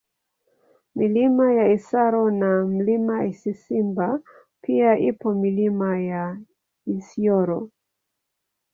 [0.95, 4.19] Milima ya Isaro na Mlima Isisimba
[4.63, 6.41] pia ipo Milima ya
[6.99, 7.69] Isyoro